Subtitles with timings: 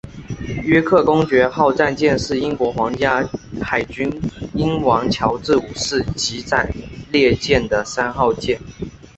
[0.63, 3.23] 约克公爵号战舰是英国皇家
[3.61, 4.11] 海军
[4.55, 6.67] 英王乔治五世级战
[7.11, 8.59] 列舰的三号舰。